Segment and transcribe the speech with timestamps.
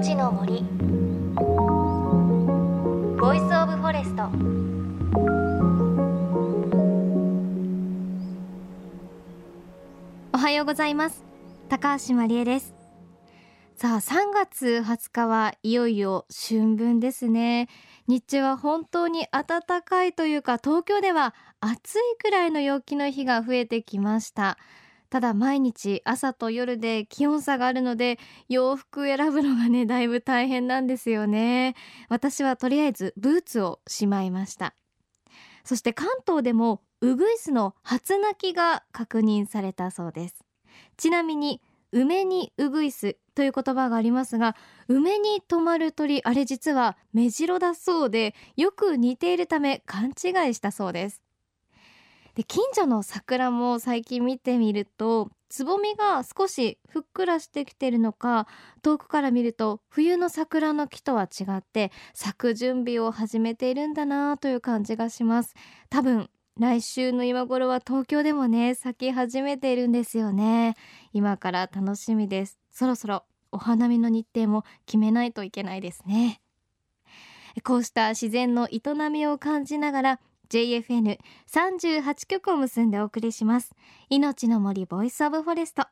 [0.00, 0.62] いのちの森。
[3.20, 4.30] Voice of Forest。
[10.32, 11.22] おはようございます。
[11.68, 12.72] 高橋万里恵です。
[13.76, 17.68] さあ3月20日はいよいよ春分ですね。
[18.06, 24.56] 日中は本当に暖かいというか東京では暑いくらいの陽気の日が増えてきました。
[25.10, 28.18] ただ毎日朝と夜で気温差があるので
[28.48, 31.74] 洋服選ぶのがね だいぶ大変なんですよね。
[32.08, 34.74] 私はとりあえずブーツをしまいました。
[35.64, 40.44] そして関東でもウグイスの初鳴きが確認されたそうです。
[40.96, 41.60] ちなみに
[41.92, 44.54] 梅にウグイスという言葉がありますが
[44.86, 51.22] 梅に止まる鳥あれ実は目白だそうでよく似ているため勘違いしたそうです。
[52.34, 58.46] で近所の桜も最近見てみるとつぼみが少しふっくらしてきてるのか
[58.82, 65.54] 遠くから見ると冬の桜の木とは違って咲く準備を始めているんだなという感じがします。
[65.88, 70.76] 多分来週の今頃は東京でもね咲き始めているんですよね。
[71.12, 72.58] 今から楽しみです。
[72.70, 76.40] そろそろお花見の日程も決めないといけないですね。
[77.64, 80.20] こうした自然の営みを感じながら
[80.50, 83.72] JFN38 局を結んでお送りします。
[84.08, 85.84] いのちの森 Voice of Forest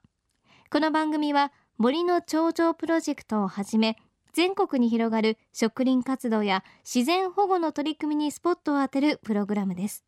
[0.71, 3.97] この番組は森の長城プロジェクトをはじめ
[4.33, 10.05] 全国に広がる植林活動や自然保護の取り組みにスポットを当てるプログラムです。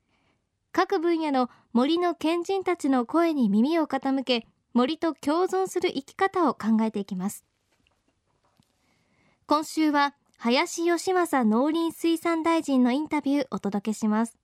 [0.73, 7.45] 各分野の森の賢人たちの声に耳を傾け森と共存する生き方を考えていきます。
[9.47, 14.40] 今週は林義正農林水産大臣のインタビューお届けします。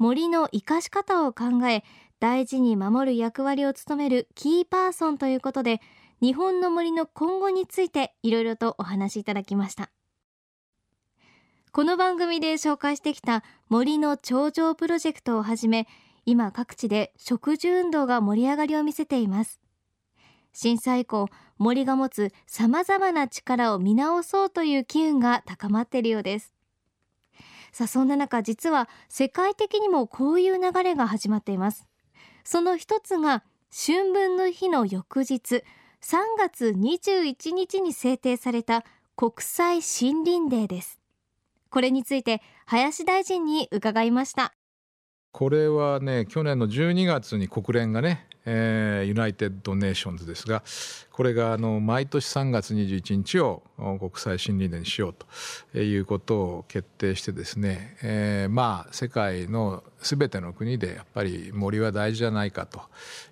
[0.00, 1.84] 森の生かし方を考え
[2.20, 5.82] 大事に守る役割を務めるキーパーソンということで
[6.22, 9.90] 日本の森の今後についていろいろとお話しいただきました。
[11.72, 15.86] この番組で紹介してきた森の頂上プロジェクトをはじめ
[16.24, 19.60] 今各地で植樹運動が盛り上がりを見せています。
[20.54, 21.28] 震災以降
[21.58, 26.54] 森が持つ様々な力を見直そうという機運が高まっているようです。
[27.72, 31.86] さあそんな中実は世界的にもこういう流れが始まっています。
[32.44, 35.62] その一つが春分の日の翌日
[36.02, 38.84] 3月21日に制定された
[39.16, 41.00] 国際森林デーです。
[41.70, 44.54] これについて林大臣に伺いました。
[45.32, 50.62] これはね去年の12月に国連がね、 United Nations ですが
[51.12, 55.14] これがあの毎年3月21日を国際森林デーにしよう
[55.72, 62.80] ということを決定してですね、えー、まあ世界の全ての国でやっぱり森は大事じゃないかと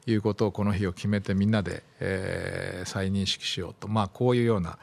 [0.07, 4.79] いうことをこの日を決めてみんなで、えー、再認識しようとまあこういうような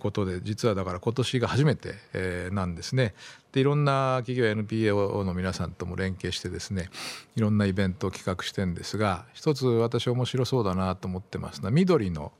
[0.00, 3.14] ことで実はだから今年が初めて、えー、なんですね。
[3.52, 6.88] でいろんな企業 NPO の皆さんとも連携してですね
[7.34, 12.30] いろんなイベントを企画してんですが一つ私面白そうだなと思ってますのは緑の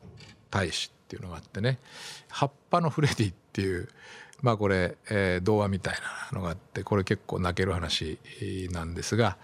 [0.50, 1.80] 大使っていうのがあってね
[2.28, 3.88] 葉っぱのフレディっていう
[4.42, 5.94] まあこれ、えー、童話みたい
[6.32, 8.18] なのがあってこれ結構泣ける話
[8.70, 9.36] なんですが、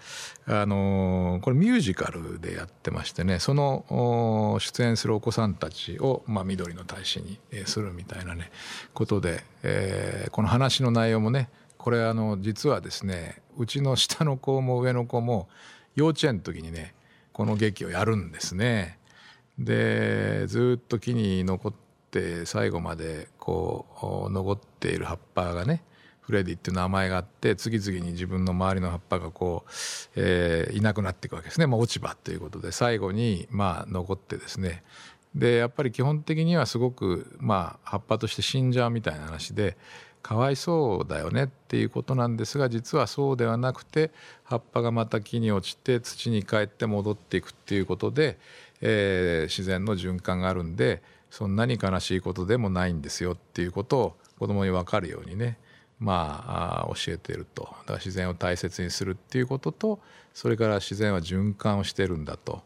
[0.47, 8.51] あのー、これミュージカルでやってましてねその出演するお子さんたちを、まあ、緑の大使にするみたいなね
[8.93, 15.47] ことで、えー、この話の内容もねこれあの実はですねうちの下の子も上の子も
[15.95, 16.93] 幼稚園の時にね
[17.33, 18.97] この劇をやるんですね。
[19.59, 21.86] でずっと木に残って
[22.45, 25.83] 最後までこう残っている葉っぱがね
[26.27, 29.69] フレディっていう名前があって次々に自分の周りの葉っぱがこう、
[30.17, 34.83] えー、いなくなっていくわけですね、まあ、落ち葉ということで最後にまあ残ってですね。
[35.33, 39.77] でやっぱり基本的にはすごくまあ葉っぱとして死んじゃうみたいな話で
[40.21, 44.11] かわいそうだよねっていうことなんですが実はそうではなくて
[44.43, 48.37] 葉っぱがまた木に落ちて土に帰って戻っていくっていうことで、
[48.81, 55.57] えー、自然の循環があるんでそんなに悲しいことでもないんですよっていうことを子供に分かるようにね
[55.99, 59.99] まあ教えているとだから自然を大切にするっていうことと
[60.33, 62.61] それから自然は循環をしてるんだと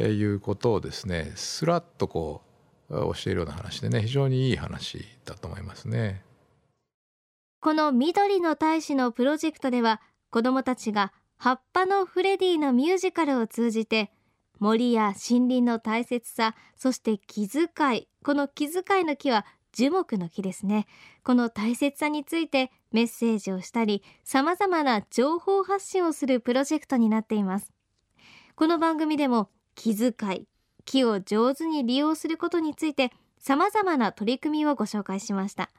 [0.00, 2.42] いうことをですねすらっとこ
[2.90, 6.22] う教えるような話でね非常にいい話だと思いますね。
[7.60, 14.10] この緑の大使のプロジェクトでは子どもたちが葉っぱのフレディのミュージカルを通じて
[14.58, 18.08] 森や森林の大切さそして気遣い。
[18.22, 20.86] この気遣いの木は樹木の木ですね。
[21.24, 27.72] この大切さについてメッセージをしたり様々な情報発信をするプロジェクトになっています。
[28.54, 30.46] この番組でも気遣い
[30.84, 35.70] 木を上手に利用することについて様々な取り組みをご紹介しました。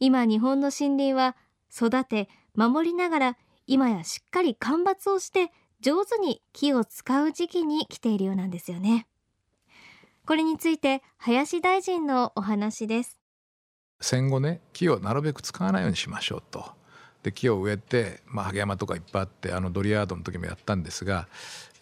[0.00, 1.36] 今日本の森林は
[1.70, 9.06] 育て守りながら今やしっかり間伐をして上手に木を使う時期に来ているようなんですよね。
[10.26, 13.20] これについて林大臣のお話です。
[14.00, 16.64] 戦後ね木をなるべく使わないようにしましょうと。
[17.22, 21.26] で木を植えて、まあ、萩山とかいっぱいあってあのドリアードの時もやったんですが、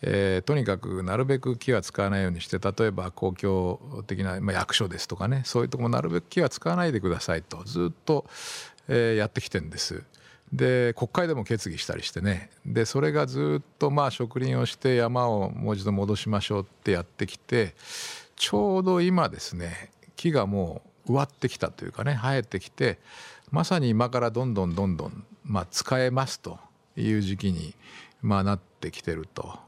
[0.01, 8.25] えー、とにかくなるべく木は使わないようにして例えば公共的な、まあ、役所ですとかねそういうとこもなるべく木は使わないでくださいとずっと、
[8.89, 10.03] えー、やってきてんです。
[10.55, 12.49] で国会でも決議したりしてね。
[12.65, 17.75] でそれがずっとまあ植林をして山をもう一度戻しましょうってやってきて
[18.37, 22.99] ちょうど今ですね木がもう植わってきたというかね生えてきて
[23.51, 26.59] まさに今からどんどんどんどん、まあ、使えますと
[26.97, 27.75] いう時期に、
[28.23, 29.59] まあ、なってきてると。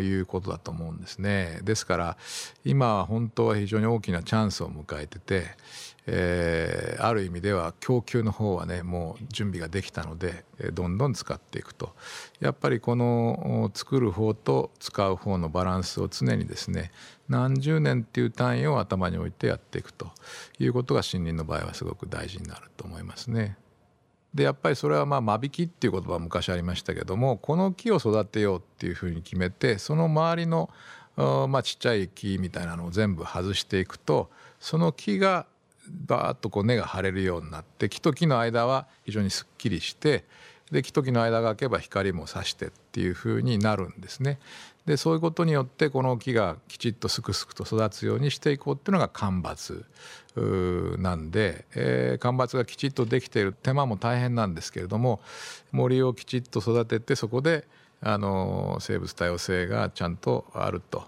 [0.00, 1.60] いうことだと思うんですね。
[1.62, 2.16] ですから
[2.64, 5.46] 今は本当は非常に大きなチャンスを迎えてて、
[6.06, 11.94] えー、ある意味では供給の方はねもう準備ができたのでどんどん使っていくと
[12.38, 16.92] やっぱりこの作る方と使う方のバランスを常にですね
[17.28, 20.12] 何十年っていう単位を頭に置いてやっていくと
[20.60, 23.56] いうことが森林の場合はすごく大事になると思いますね。
[24.36, 30.70] でやっぱりそれはまあ間引きっていう言葉は昔ありましたけどもこの木を育てようっていうふうに決めてその周りの
[31.16, 34.30] まあちっちゃい木みたいなのを全部外していくと
[34.60, 35.46] その木が
[36.06, 40.24] バーッとこう根が張れるようになって木と木の間は非常にすっきりして
[40.70, 44.38] で木と木の間が空けば光も差してっていうふうになるんですね。
[44.86, 49.84] でそういうことによってこの木がきちっとすくすくと育つようにしていこうっていうのが間伐
[50.98, 55.20] なんで、えー、間伐がきちっとできている手間も大変なんですけれども
[55.72, 57.66] 森をきちっと育ててそこで
[58.00, 61.04] あの生物多様性がちゃんとあると、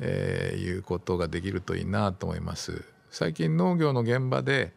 [0.00, 2.84] えー、いうことができるといいなと思います。
[3.10, 4.74] 最近農業の現場で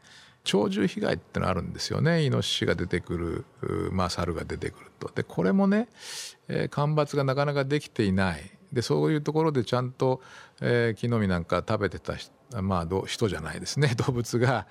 [0.50, 2.24] 鳥獣被害ってのあるんですよね。
[2.24, 5.12] イノシシが出てくる、まあ、猿が出てくると。
[5.14, 5.90] でこれもね、
[6.48, 8.52] えー、干ばつがなかなかできていない。
[8.74, 10.22] でそういうところでちゃんと、
[10.62, 12.14] えー、木の実なんか食べてた
[12.62, 13.94] まあ人じゃないですね。
[14.08, 14.68] 動物が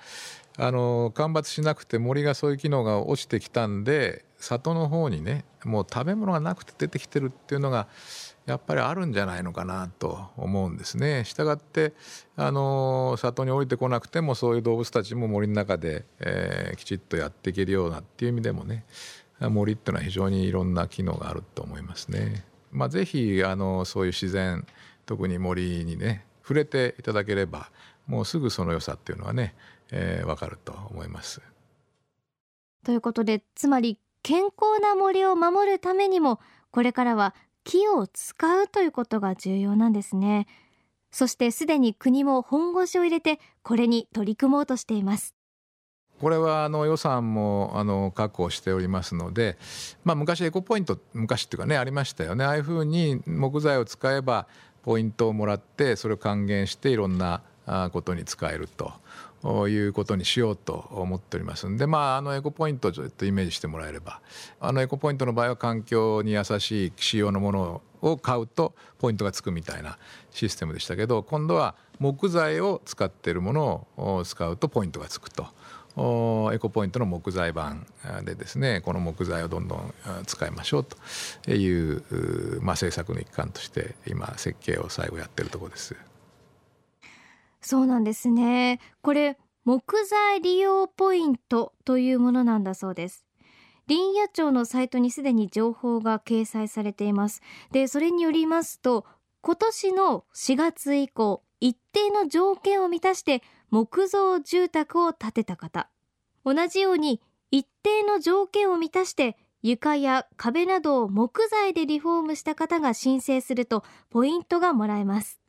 [0.57, 7.87] あの干ばつしなくて森がそういう機能が落ちてきたんで里の方にねもう食べ物がなくて出てきてるっていうのが
[8.45, 11.23] やっぱりあるんじゃないのかなと思うんですね。
[11.25, 11.93] したがって
[12.35, 18.85] あの里に降りてこなくてもそういう動物たちも森の中で、えー、きちっとやっていけるようなっていう意味でもね
[19.39, 22.43] 森っていうのは非常にいろんな機能があると思いますね。
[22.71, 24.65] まあ、ぜひあのそういう自然
[25.05, 27.69] 特に森にね触れていただければ
[28.07, 29.55] もうすぐその良さっていうのはね、
[29.91, 31.41] えー、分かると思います。
[32.83, 36.39] ということでつまり健康な森を守るためにも
[36.69, 37.33] これからは
[37.63, 40.45] 木を使うということが重要なんですね。
[41.09, 45.33] そしてすでに国も本腰を入れてこれに取り組もうとしています。
[46.21, 49.57] これはあの予算もあの確保しておりますので、
[50.03, 52.45] まあ、昔エコポイント昔っていうかねありましたよね。
[52.45, 54.45] ああいうふうに木材を使えば
[54.83, 57.41] ポイントをもらってそれを還元していろんな
[57.91, 58.93] ことに使えると。
[59.43, 64.21] いうことにしようと思っておりますんで、まあ、あのエコポイントをちょっとイメージしてもらえれば
[64.59, 69.97] あのエコポイントの場合は環境に優しい仕様のものを買うとポイントがつくみたいな
[70.31, 75.47] システムでしたけど今度は木材を使っているものを使うとポイントがつくと。
[76.53, 77.85] エコポイントの木材版
[78.23, 79.93] でですねこの木材をどんどん
[80.25, 82.03] 使いましょうという、
[82.61, 85.97] まあ、政策の一環として今設計を最後やってるところです。
[87.61, 88.79] そうなんですね。
[89.01, 93.25] これ木材利用ポイントというものなんだそうです。
[93.87, 97.41] 林野庁のサイトにすでに情報が掲載されています。
[97.71, 99.05] でそれによりますと
[99.41, 105.89] 今年の4月以降一定の条件を満たして木造住宅を建てた方。
[106.45, 115.41] 同じように一定の条件を満たして床や壁などを木材でリフォームした方が申請するとポイントがもらえます。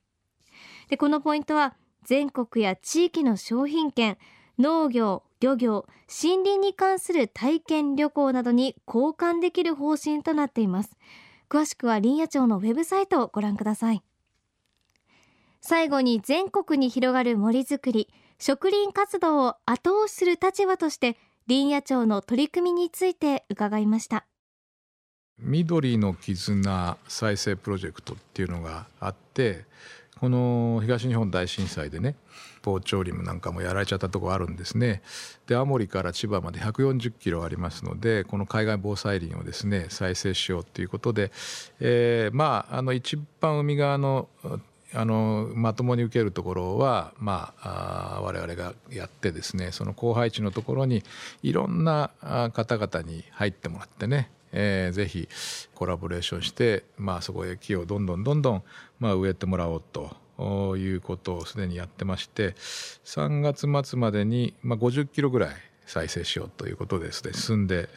[0.89, 4.19] でこのポイントは全国や地域の商品券
[4.59, 10.97] 農業漁業森林に関する体験旅行などに交換できる方針となっています。
[11.49, 14.03] 詳しくは林野庁のウェブサイトをご覧ください。
[15.61, 21.17] 最後に全国に広がる森づくり植林活動を後押しする立場として
[21.49, 24.27] 林野庁の取り組みについて伺いました。
[25.39, 29.65] 緑の絆再生プロジェクトっていうのがあって
[30.21, 32.15] この東日本大震災でね
[32.63, 35.01] 防潮林なんかもやられちゃったとこあるんですね。
[35.47, 41.33] で青森から千葉まで140キロありますのでこの海外防災林をですね再生しようということで、
[41.81, 44.29] えー、まああの一番海側の
[44.93, 51.05] あのまともに受けるところは、まあ、あ我々がやってですねその後輩地のところに
[51.43, 52.11] いろんな
[52.53, 55.29] 方々に入ってもらってねえー、ぜひ
[55.75, 58.63] コラボレーションして、まあ、そこへ木をどんどんどんどん、
[58.99, 62.55] まあ、植えてもらおうということをすでにやってまして
[63.05, 65.55] 3月末までに、ま、50キロぐらい
[65.87, 67.89] 再生しようということですね進んで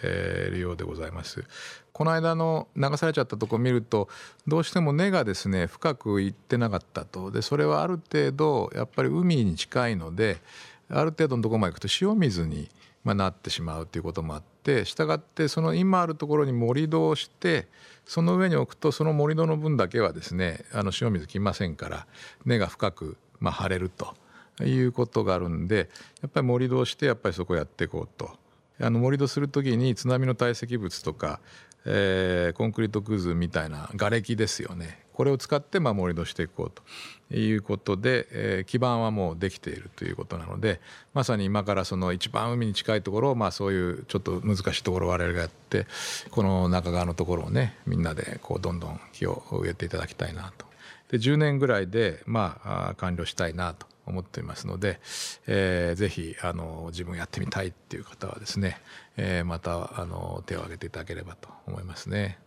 [0.47, 1.43] いるようでございます。
[1.91, 4.09] この間の流されちゃったとこ見ると
[4.47, 10.41] どうしても根がですね深くいってなかったとでそれはある程度やっぱり海に近いので
[10.89, 12.67] ある程度のとこまで行くと塩水に
[13.03, 17.67] まなってしまうということもあってしたがってその今あるところに盛り土をして
[18.05, 22.07] その上に置くとその盛り土の分だけはですねあの塩水きませんから
[22.45, 24.15] 根が深くま張れると。
[24.61, 25.89] いうことがあるんで
[26.21, 28.37] やっぱり盛り土をしてやっぱりそこをやっていこうと。
[28.79, 31.39] あの盛り土する時に津波の堆積物とか、
[31.85, 40.81] えー、コンクリートくずみたいな瓦礫ですよねこれを使ってまあ盛り土していこうということで、えー、基盤はもうできているということなので
[41.13, 45.85] まさに今からその一番海に近いところを、まあ、そういうちょっと難しいところを我々がやって
[46.31, 50.65] この中側のところをねみんなでこうどんどん木を植えていただきたいなと。
[51.09, 54.99] で10年ぐらいで、まあ、完了したいなと思っていますので、
[55.47, 58.79] えー、ぜひあの自分やってみたいっていう方はですね、
[59.17, 62.39] えー、またあの手を挙げていただければと思いますね。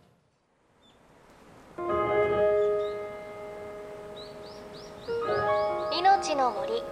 [5.92, 6.82] いのちの森。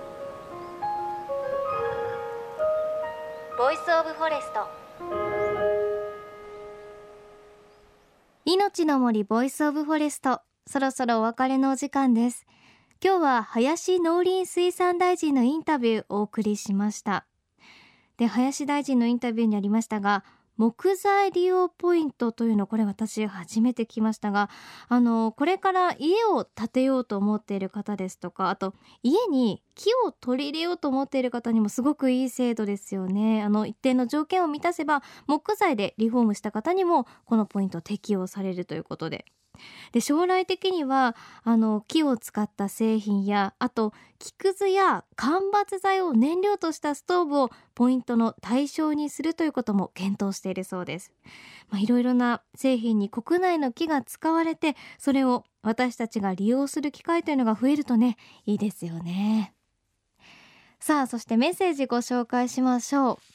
[3.57, 4.69] Voice of Forest。
[8.45, 10.41] いのちの森 Voice of Forest。
[10.67, 12.47] そろそろお別れのお時間です
[13.03, 17.27] 今日は林農林水産大臣のインタビューお送りしました。
[18.17, 20.25] で林大臣のインタビューにありましたが
[20.57, 24.51] 木材利用ポイントというのこれ私初めて聞きましたが
[24.89, 33.43] あのこれから家を建てようと思っている方ですとかあと家に木を取り入れようと思っている方にもすごくいい制度ですよね。
[33.43, 39.27] あの一定の条件を満たせば木材でリフォームした方にもこのポイント適用されるということで。
[39.93, 51.13] で将来的にはあの木を使った製品やあと木くずや間伐材を燃料としたストーブをポイントの対象にするということも検討しているそうです。
[51.71, 59.55] まあ、いろいろな製品に国内の木が使われてそれを私たちが利用する機会というのが増えるとねいいですよね。
[60.81, 63.34] さあそしてメッセージご紹介しましょう。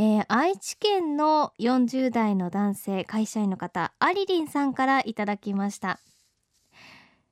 [0.00, 5.98] えー、愛知県の40代の男性会社員の方アリリンさんからいただきました。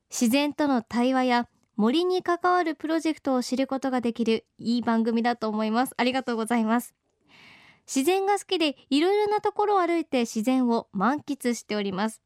[0.09, 1.47] 自然との対話や
[1.77, 5.93] 森に関わるプロジェクトを知ることができるいい番組だと思います。
[5.95, 6.93] ありがとうございます。
[7.85, 12.21] 自然が好きでいろいろなところを歩いて自然を満喫しております。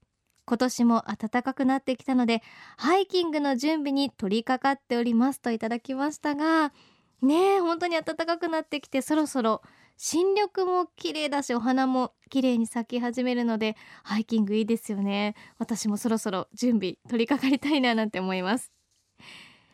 [0.47, 2.41] 今年も暖かくなってきたので
[2.77, 6.73] ハイキングの準備に取り掛かっておりますといただきましたが
[7.21, 9.61] ねえ本当に暖かくなってきてそろそろ
[10.03, 15.35] 新緑も綺麗だしお花も綺麗に咲き始めるのでハイキングいいですよね。
[15.59, 18.71] 私もそろそろ準備取り掛かりたいななんて思います。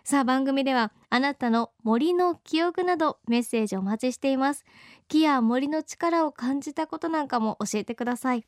[0.03, 4.65] さあ番組ではあなたの森の記憶などメッセージお待ちしています。
[5.07, 8.45] 木や森の力を感じたことなんかも教えてください。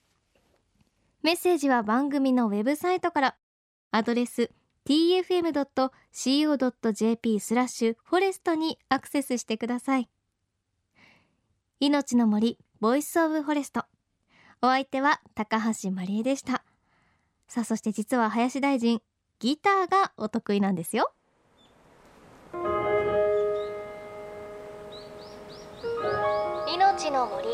[1.23, 3.37] メッセージは番組のウェブサイトから。
[3.91, 4.51] アドレス
[4.85, 5.79] tfm.co.jp
[7.39, 10.09] スラッシュ forest にアクセスしてください。
[11.81, 13.85] いのちの森 Voice of Forest。
[14.61, 16.65] お相手は高橋万里恵でした。
[17.47, 19.01] さあそして実は林大臣
[19.39, 21.13] ギターがお得意なんですよ。
[26.67, 27.47] 命の森。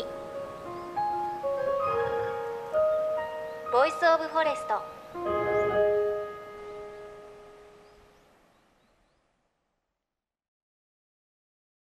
[3.72, 5.45] ボイスオブフォレスト。